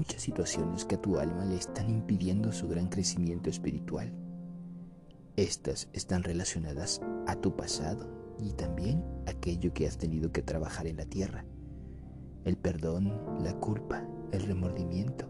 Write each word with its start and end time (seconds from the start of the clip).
muchas 0.00 0.22
situaciones 0.22 0.86
que 0.86 0.94
a 0.94 1.02
tu 1.02 1.18
alma 1.18 1.44
le 1.44 1.56
están 1.56 1.90
impidiendo 1.90 2.52
su 2.52 2.66
gran 2.68 2.88
crecimiento 2.88 3.50
espiritual. 3.50 4.10
Estas 5.36 5.90
están 5.92 6.22
relacionadas 6.22 7.02
a 7.26 7.36
tu 7.36 7.54
pasado 7.54 8.08
y 8.38 8.54
también 8.54 9.04
aquello 9.26 9.74
que 9.74 9.86
has 9.86 9.98
tenido 9.98 10.32
que 10.32 10.40
trabajar 10.40 10.86
en 10.86 10.96
la 10.96 11.04
tierra. 11.04 11.44
El 12.46 12.56
perdón, 12.56 13.12
la 13.44 13.52
culpa, 13.60 14.02
el 14.32 14.40
remordimiento 14.44 15.28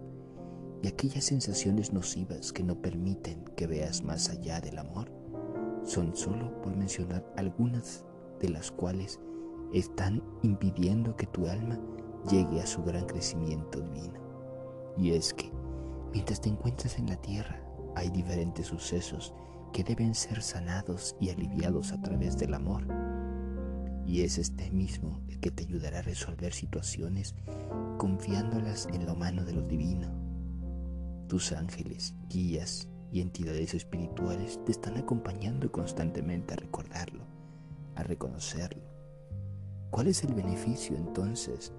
y 0.85 0.87
aquellas 0.87 1.25
sensaciones 1.25 1.93
nocivas 1.93 2.53
que 2.53 2.63
no 2.63 2.81
permiten 2.81 3.43
que 3.57 3.67
veas 3.67 4.05
más 4.05 4.31
allá 4.31 4.61
del 4.61 4.79
amor 4.79 5.11
son 5.83 6.15
solo 6.15 6.63
por 6.63 6.77
mencionar 6.77 7.29
algunas 7.37 8.05
de 8.39 8.51
las 8.51 8.71
cuales 8.71 9.19
están 9.75 10.23
impidiendo 10.45 11.17
que 11.17 11.27
tu 11.27 11.49
alma 11.49 11.81
llegue 12.31 12.61
a 12.61 12.67
su 12.69 12.85
gran 12.85 13.07
crecimiento 13.07 13.81
divino. 13.81 14.30
Y 14.97 15.13
es 15.13 15.35
que, 15.35 15.51
mientras 16.13 16.41
te 16.41 16.49
encuentras 16.49 16.99
en 16.99 17.07
la 17.07 17.17
tierra, 17.17 17.61
hay 17.95 18.11
diferentes 18.11 18.67
sucesos 18.67 19.35
que 19.73 19.85
deben 19.85 20.15
ser 20.15 20.43
sanados 20.43 21.17
y 21.21 21.31
aliviados 21.31 21.93
a 21.93 22.01
través 22.01 22.39
del 22.39 22.55
amor. 22.55 22.85
Y 24.07 24.23
es 24.23 24.39
este 24.39 24.71
mismo 24.71 25.21
el 25.29 25.39
que 25.41 25.51
te 25.51 25.65
ayudará 25.65 26.01
a 26.01 26.03
resolver 26.03 26.53
situaciones 26.53 27.35
confiándolas 27.99 28.87
en 28.93 29.07
la 29.07 29.15
mano 29.15 29.45
de 29.45 29.53
lo 29.53 29.63
divino. 29.63 30.09
Tus 31.29 31.53
ángeles, 31.53 32.15
guías 32.29 32.89
y 33.13 33.21
entidades 33.21 33.75
espirituales 33.75 34.59
te 34.65 34.73
están 34.73 34.97
acompañando 34.97 35.71
constantemente 35.71 36.55
a 36.55 36.57
recordarlo, 36.57 37.25
a 37.95 38.03
reconocerlo. 38.03 38.83
¿Cuál 39.91 40.09
es 40.09 40.25
el 40.25 40.35
beneficio 40.35 40.97
entonces 40.97 41.73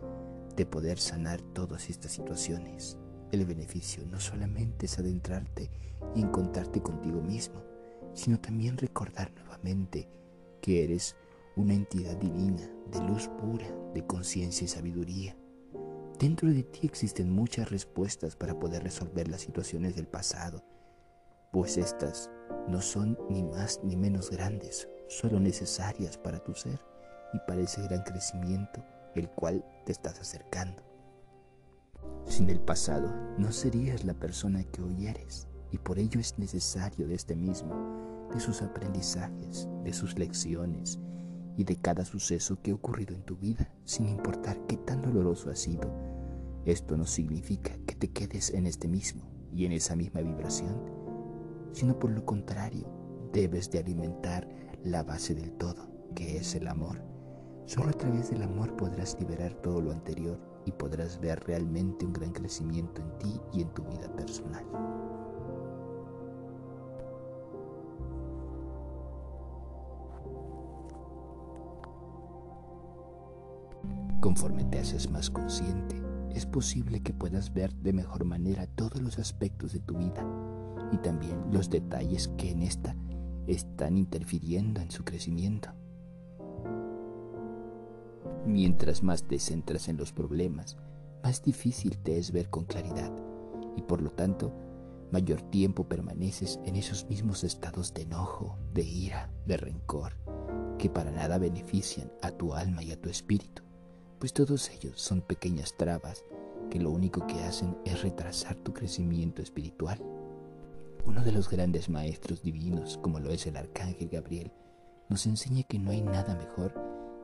de 0.61 0.67
poder 0.67 0.99
sanar 0.99 1.41
todas 1.41 1.89
estas 1.89 2.11
situaciones? 2.11 2.95
El 3.31 3.47
beneficio 3.47 4.05
no 4.05 4.19
solamente 4.19 4.85
es 4.85 4.99
adentrarte 4.99 5.71
y 6.13 6.21
encontrarte 6.21 6.83
contigo 6.83 7.19
mismo, 7.19 7.63
sino 8.13 8.39
también 8.39 8.77
recordar 8.77 9.31
nuevamente 9.33 10.07
que 10.61 10.83
eres 10.83 11.15
una 11.55 11.73
entidad 11.73 12.15
divina, 12.17 12.61
de 12.91 13.01
luz 13.07 13.27
pura, 13.39 13.65
de 13.95 14.05
conciencia 14.05 14.65
y 14.65 14.67
sabiduría. 14.67 15.35
Dentro 16.19 16.47
de 16.51 16.61
ti 16.61 16.81
existen 16.83 17.31
muchas 17.31 17.71
respuestas 17.71 18.35
para 18.35 18.59
poder 18.59 18.83
resolver 18.83 19.29
las 19.29 19.41
situaciones 19.41 19.95
del 19.95 20.05
pasado, 20.05 20.63
pues 21.51 21.77
estas 21.77 22.29
no 22.67 22.81
son 22.81 23.17
ni 23.31 23.41
más 23.41 23.79
ni 23.83 23.95
menos 23.95 24.29
grandes, 24.29 24.87
solo 25.07 25.39
necesarias 25.39 26.19
para 26.19 26.37
tu 26.37 26.53
ser 26.53 26.79
y 27.33 27.39
para 27.47 27.61
ese 27.61 27.81
gran 27.81 28.03
crecimiento 28.03 28.85
el 29.15 29.29
cual 29.29 29.65
te 29.85 29.91
estás 29.91 30.19
acercando. 30.19 30.83
Sin 32.25 32.49
el 32.49 32.59
pasado 32.59 33.13
no 33.37 33.51
serías 33.51 34.05
la 34.05 34.13
persona 34.13 34.63
que 34.63 34.81
hoy 34.81 35.07
eres 35.07 35.47
y 35.71 35.77
por 35.77 35.99
ello 35.99 36.19
es 36.19 36.37
necesario 36.37 37.07
de 37.07 37.15
este 37.15 37.35
mismo, 37.35 38.29
de 38.33 38.39
sus 38.39 38.61
aprendizajes, 38.61 39.67
de 39.83 39.93
sus 39.93 40.17
lecciones 40.17 40.99
y 41.57 41.63
de 41.63 41.75
cada 41.75 42.05
suceso 42.05 42.61
que 42.61 42.71
ha 42.71 42.75
ocurrido 42.75 43.15
en 43.15 43.23
tu 43.23 43.35
vida, 43.37 43.69
sin 43.85 44.07
importar 44.07 44.65
qué 44.67 44.77
tan 44.77 45.01
doloroso 45.01 45.49
ha 45.49 45.55
sido. 45.55 45.91
Esto 46.65 46.95
no 46.95 47.05
significa 47.05 47.73
que 47.85 47.95
te 47.95 48.09
quedes 48.11 48.51
en 48.51 48.67
este 48.67 48.87
mismo 48.87 49.23
y 49.53 49.65
en 49.65 49.71
esa 49.71 49.95
misma 49.95 50.21
vibración, 50.21 50.81
sino 51.73 51.97
por 51.99 52.11
lo 52.11 52.25
contrario, 52.25 52.87
debes 53.33 53.71
de 53.71 53.79
alimentar 53.79 54.47
la 54.83 55.03
base 55.03 55.35
del 55.35 55.51
todo, 55.53 55.89
que 56.15 56.37
es 56.37 56.55
el 56.55 56.67
amor. 56.67 57.01
Solo 57.65 57.89
a 57.89 57.93
través 57.93 58.29
del 58.29 58.43
amor 58.43 58.75
podrás 58.75 59.17
liberar 59.19 59.53
todo 59.55 59.81
lo 59.81 59.91
anterior 59.91 60.39
y 60.65 60.71
podrás 60.71 61.19
ver 61.19 61.43
realmente 61.45 62.05
un 62.05 62.13
gran 62.13 62.31
crecimiento 62.31 63.01
en 63.01 63.17
ti 63.17 63.41
y 63.53 63.61
en 63.61 63.69
tu 63.69 63.83
vida 63.83 64.13
personal. 64.15 64.65
Conforme 74.19 74.63
te 74.65 74.79
haces 74.79 75.09
más 75.09 75.29
consciente, 75.29 76.01
es 76.35 76.45
posible 76.45 77.01
que 77.01 77.13
puedas 77.13 77.53
ver 77.53 77.73
de 77.73 77.91
mejor 77.91 78.23
manera 78.23 78.67
todos 78.67 79.01
los 79.01 79.17
aspectos 79.17 79.73
de 79.73 79.79
tu 79.79 79.97
vida 79.97 80.25
y 80.91 80.97
también 80.97 81.37
los 81.51 81.69
detalles 81.69 82.27
que 82.37 82.51
en 82.51 82.61
esta 82.61 82.95
están 83.47 83.97
interfiriendo 83.97 84.79
en 84.79 84.91
su 84.91 85.03
crecimiento. 85.03 85.80
Mientras 88.45 89.03
más 89.03 89.23
te 89.23 89.39
centras 89.39 89.87
en 89.87 89.97
los 89.97 90.11
problemas, 90.11 90.77
más 91.23 91.43
difícil 91.43 91.97
te 91.99 92.17
es 92.17 92.31
ver 92.31 92.49
con 92.49 92.65
claridad 92.65 93.11
y 93.77 93.81
por 93.83 94.01
lo 94.01 94.11
tanto 94.11 94.53
mayor 95.11 95.41
tiempo 95.41 95.87
permaneces 95.87 96.59
en 96.65 96.75
esos 96.75 97.07
mismos 97.09 97.43
estados 97.43 97.93
de 97.93 98.03
enojo, 98.03 98.57
de 98.73 98.83
ira, 98.83 99.29
de 99.45 99.57
rencor, 99.57 100.13
que 100.77 100.89
para 100.89 101.11
nada 101.11 101.37
benefician 101.37 102.11
a 102.21 102.31
tu 102.31 102.53
alma 102.53 102.83
y 102.83 102.91
a 102.91 102.99
tu 102.99 103.09
espíritu 103.09 103.63
pues 104.21 104.33
todos 104.33 104.69
ellos 104.69 105.01
son 105.01 105.21
pequeñas 105.21 105.75
trabas 105.75 106.23
que 106.69 106.79
lo 106.79 106.91
único 106.91 107.25
que 107.25 107.39
hacen 107.39 107.75
es 107.85 108.03
retrasar 108.03 108.55
tu 108.55 108.71
crecimiento 108.71 109.41
espiritual. 109.41 109.99
Uno 111.07 111.23
de 111.23 111.31
los 111.31 111.49
grandes 111.49 111.89
maestros 111.89 112.43
divinos, 112.43 112.99
como 112.99 113.19
lo 113.19 113.31
es 113.31 113.47
el 113.47 113.57
arcángel 113.57 114.09
Gabriel, 114.09 114.53
nos 115.09 115.25
enseña 115.25 115.63
que 115.63 115.79
no 115.79 115.89
hay 115.89 116.03
nada 116.03 116.35
mejor 116.35 116.71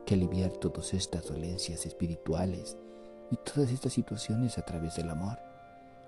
que 0.08 0.14
aliviar 0.14 0.52
todas 0.52 0.94
estas 0.94 1.28
dolencias 1.28 1.84
espirituales 1.84 2.78
y 3.30 3.36
todas 3.36 3.70
estas 3.70 3.92
situaciones 3.92 4.56
a 4.56 4.62
través 4.62 4.96
del 4.96 5.10
amor, 5.10 5.38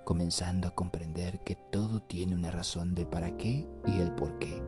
comenzando 0.04 0.68
a 0.68 0.74
comprender 0.74 1.40
que 1.40 1.58
todo 1.70 2.00
tiene 2.00 2.34
una 2.34 2.50
razón 2.50 2.94
de 2.94 3.04
para 3.04 3.36
qué 3.36 3.68
y 3.86 4.00
el 4.00 4.14
por 4.14 4.38
qué, 4.38 4.62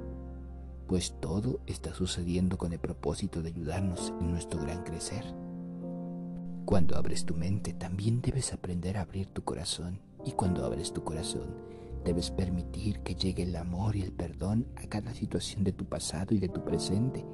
pues 0.87 1.15
todo 1.19 1.61
está 1.67 1.95
sucediendo 1.95 2.59
con 2.59 2.75
el 2.75 2.79
propósito 2.79 3.41
de 3.41 3.49
ayudarnos 3.49 4.13
en 4.21 4.33
nuestro 4.33 4.61
gran 4.61 4.85
crecer. 4.85 5.25
Cuando 6.67 6.99
abres 6.99 7.25
tu 7.25 7.35
mente, 7.35 7.73
también 7.73 8.21
debes 8.21 8.53
aprender 8.53 8.99
a 8.99 9.01
abrir 9.01 9.29
tu 9.29 9.45
corazón. 9.45 9.99
Y 10.27 10.33
cuando 10.33 10.63
abres 10.67 10.93
tu 10.93 11.05
corazón, 11.05 11.57
debes 12.05 12.31
permitir 12.31 13.01
que 13.01 13.15
llegue 13.15 13.45
el 13.45 13.57
amor 13.57 13.97
y 13.97 14.03
el 14.03 14.13
perdón 14.13 14.67
a 14.77 14.87
cada 14.89 15.15
situación 15.15 15.65
de 15.65 15.73
tu 15.73 15.87
pasado 15.87 16.35
y 16.35 16.39
de 16.39 16.51
tu 16.51 16.63
presente. 16.63 17.25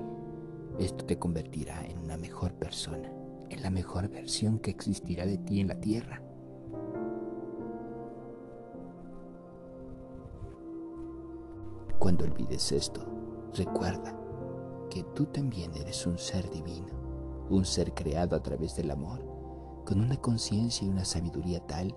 Esto 0.79 1.05
te 1.05 1.19
convertirá 1.19 1.85
en 1.87 1.99
una 1.99 2.17
mejor 2.17 2.55
persona, 2.55 3.11
en 3.51 3.63
la 3.63 3.71
mejor 3.71 4.09
versión 4.09 4.59
que 4.59 4.71
existirá 4.71 5.27
de 5.27 5.39
ti 5.39 5.61
en 5.61 5.69
la 5.69 5.81
tierra. 5.81 6.23
Cuando 11.99 12.25
olvides 12.25 12.73
esto, 12.73 13.05
recuerda 13.55 14.17
que 14.89 15.03
tú 15.15 15.27
también 15.27 15.75
eres 15.75 16.07
un 16.07 16.17
ser 16.17 16.49
divino 16.51 16.99
un 17.51 17.65
ser 17.65 17.95
creado 17.95 18.37
a 18.37 18.43
través 18.43 18.77
del 18.77 18.91
amor, 18.91 19.25
con 19.85 20.01
una 20.01 20.17
conciencia 20.17 20.87
y 20.87 20.91
una 20.91 21.05
sabiduría 21.05 21.61
tal 21.67 21.97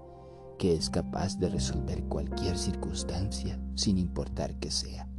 que 0.58 0.76
es 0.76 0.90
capaz 0.90 1.38
de 1.40 1.50
resolver 1.50 2.04
cualquier 2.04 2.58
circunstancia 2.58 3.60
sin 3.76 3.98
importar 3.98 4.60
que 4.60 4.72
sea. 4.72 5.11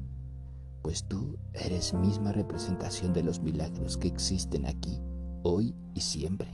Pues 0.83 1.05
tú 1.05 1.39
eres 1.53 1.95
misma 1.95 2.33
representación 2.33 3.13
de 3.13 3.23
los 3.23 3.41
milagros 3.41 3.97
que 3.97 4.09
existen 4.09 4.67
aquí, 4.67 5.01
hoy 5.45 5.77
y 5.95 6.01
siempre. 6.01 6.49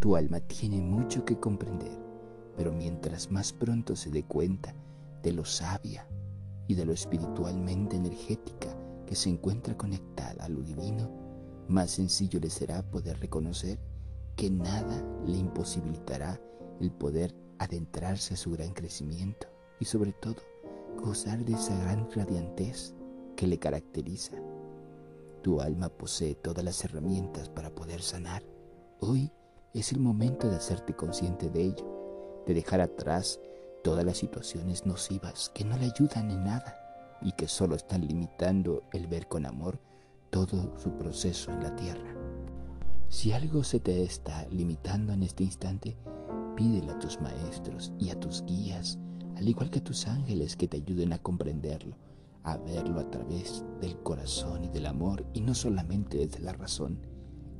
Tu 0.00 0.16
alma 0.16 0.40
tiene 0.40 0.80
mucho 0.80 1.24
que 1.24 1.38
comprender, 1.38 1.98
pero 2.56 2.72
mientras 2.72 3.30
más 3.30 3.52
pronto 3.52 3.94
se 3.94 4.10
dé 4.10 4.24
cuenta 4.24 4.74
de 5.22 5.32
lo 5.32 5.44
sabia 5.44 6.08
y 6.66 6.74
de 6.74 6.84
lo 6.84 6.92
espiritualmente 6.92 7.96
energética 7.96 8.76
que 9.06 9.14
se 9.14 9.30
encuentra 9.30 9.76
conectada 9.76 10.44
a 10.44 10.48
lo 10.48 10.60
divino, 10.60 11.08
más 11.68 11.92
sencillo 11.92 12.40
le 12.40 12.50
será 12.50 12.82
poder 12.82 13.20
reconocer 13.20 13.78
que 14.34 14.50
nada 14.50 15.04
le 15.26 15.38
imposibilitará 15.38 16.40
el 16.80 16.90
poder 16.90 17.34
adentrarse 17.58 18.34
a 18.34 18.36
su 18.36 18.50
gran 18.50 18.72
crecimiento 18.72 19.46
y 19.78 19.84
sobre 19.84 20.12
todo 20.12 20.36
gozar 21.00 21.44
de 21.44 21.52
esa 21.52 21.76
gran 21.80 22.08
radiantez 22.10 22.94
que 23.38 23.46
le 23.46 23.58
caracteriza. 23.58 24.36
Tu 25.42 25.60
alma 25.60 25.88
posee 25.90 26.34
todas 26.34 26.64
las 26.64 26.84
herramientas 26.84 27.48
para 27.48 27.72
poder 27.72 28.02
sanar. 28.02 28.42
Hoy 28.98 29.30
es 29.72 29.92
el 29.92 30.00
momento 30.00 30.50
de 30.50 30.56
hacerte 30.56 30.96
consciente 30.96 31.48
de 31.48 31.66
ello, 31.66 32.42
de 32.48 32.54
dejar 32.54 32.80
atrás 32.80 33.38
todas 33.84 34.04
las 34.04 34.18
situaciones 34.18 34.86
nocivas 34.86 35.52
que 35.54 35.64
no 35.64 35.78
le 35.78 35.84
ayudan 35.84 36.32
en 36.32 36.42
nada 36.42 36.76
y 37.22 37.30
que 37.30 37.46
solo 37.46 37.76
están 37.76 38.08
limitando 38.08 38.82
el 38.92 39.06
ver 39.06 39.28
con 39.28 39.46
amor 39.46 39.78
todo 40.30 40.76
su 40.76 40.90
proceso 40.98 41.52
en 41.52 41.62
la 41.62 41.76
tierra. 41.76 42.16
Si 43.08 43.30
algo 43.30 43.62
se 43.62 43.78
te 43.78 44.02
está 44.02 44.48
limitando 44.50 45.12
en 45.12 45.22
este 45.22 45.44
instante, 45.44 45.96
pídele 46.56 46.90
a 46.90 46.98
tus 46.98 47.20
maestros 47.20 47.92
y 48.00 48.10
a 48.10 48.18
tus 48.18 48.44
guías, 48.44 48.98
al 49.36 49.48
igual 49.48 49.70
que 49.70 49.78
a 49.78 49.84
tus 49.84 50.08
ángeles 50.08 50.56
que 50.56 50.66
te 50.66 50.78
ayuden 50.78 51.12
a 51.12 51.18
comprenderlo, 51.18 52.07
a 52.52 52.56
verlo 52.58 53.00
a 53.00 53.10
través 53.10 53.64
del 53.80 53.98
corazón 54.02 54.64
y 54.64 54.68
del 54.68 54.86
amor 54.86 55.24
y 55.34 55.40
no 55.40 55.54
solamente 55.54 56.18
desde 56.18 56.40
la 56.40 56.52
razón. 56.52 56.98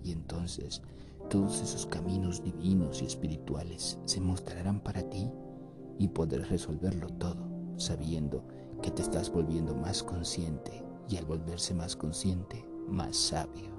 Y 0.02 0.12
entonces 0.12 0.82
todos 1.28 1.60
esos 1.60 1.86
caminos 1.86 2.42
divinos 2.42 3.02
y 3.02 3.06
espirituales 3.06 3.98
se 4.06 4.20
mostrarán 4.20 4.80
para 4.80 5.02
ti 5.02 5.30
y 5.98 6.08
podrás 6.08 6.48
resolverlo 6.48 7.08
todo, 7.08 7.48
sabiendo 7.76 8.44
que 8.80 8.90
te 8.90 9.02
estás 9.02 9.30
volviendo 9.30 9.74
más 9.74 10.02
consciente 10.02 10.84
y 11.08 11.16
al 11.16 11.26
volverse 11.26 11.74
más 11.74 11.96
consciente, 11.96 12.64
más 12.88 13.16
sabio. 13.16 13.76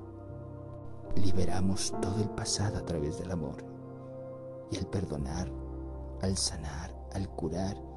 Liberamos 1.15 1.93
todo 2.01 2.21
el 2.21 2.29
pasado 2.29 2.77
a 2.77 2.85
través 2.85 3.17
del 3.17 3.31
amor 3.31 3.65
y 4.71 4.77
al 4.77 4.85
perdonar, 4.87 5.51
al 6.21 6.37
sanar, 6.37 6.95
al 7.13 7.27
curar 7.29 7.88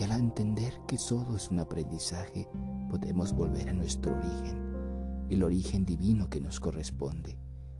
y 0.00 0.04
al 0.04 0.12
entender 0.12 0.72
que 0.88 0.96
todo 0.96 1.36
es 1.36 1.50
un 1.50 1.58
aprendizaje, 1.58 2.48
podemos 2.88 3.34
volver 3.34 3.68
a 3.68 3.74
nuestro 3.74 4.16
origen, 4.16 5.26
el 5.28 5.42
origen 5.42 5.84
divino 5.84 6.30
que 6.30 6.40
nos 6.40 6.58
corresponde, 6.58 7.38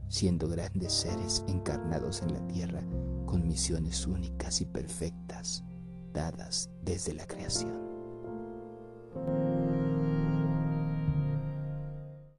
siendo 0.09 0.47
grandes 0.47 0.93
seres 0.93 1.43
encarnados 1.49 2.21
en 2.21 2.35
la 2.35 2.47
tierra 2.47 2.83
con 3.25 3.47
misiones 3.47 4.07
únicas 4.07 4.61
y 4.61 4.67
perfectas 4.67 5.65
dadas 6.13 6.69
desde 6.83 7.15
la 7.15 7.27
creación. 7.27 7.81